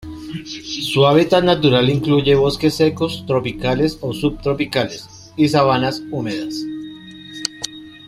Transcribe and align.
Su 0.91 1.05
hábitat 1.05 1.43
natural 1.43 1.87
incluye 1.91 2.33
bosques 2.33 2.73
secos 2.73 3.23
tropicales 3.27 3.99
o 4.01 4.13
subtropicales 4.13 5.31
y 5.37 5.47
sabanas 5.47 6.01
húmedas. 6.09 6.55